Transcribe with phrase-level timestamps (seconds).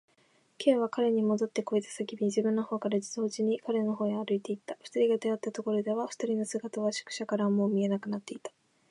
[0.57, 4.75] Ｋ は彼にもどってこいと叫び、自分のほうからも同時に彼のほうへ歩いていった。
[4.83, 8.49] 二人が出会ったところでは、二人の姿は宿屋からはもう見えなくなっていた。